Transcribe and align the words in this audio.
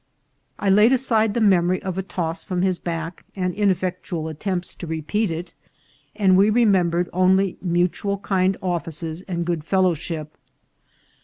I 0.57 0.67
laid 0.71 0.93
aside 0.93 1.35
the 1.35 1.39
memory 1.39 1.79
of 1.83 1.95
a 1.95 2.01
toss 2.01 2.43
from 2.43 2.63
his 2.63 2.79
back 2.79 3.23
and 3.35 3.53
ineffectual 3.53 4.29
attempts 4.29 4.73
to 4.73 4.87
repeat 4.87 5.29
it, 5.29 5.53
and 6.15 6.35
we 6.35 6.49
remem 6.49 6.89
bered 6.89 7.07
only 7.13 7.59
mutual 7.61 8.17
kind 8.17 8.57
offices 8.63 9.21
and 9.27 9.45
good 9.45 9.63
fellowship. 9.63 10.35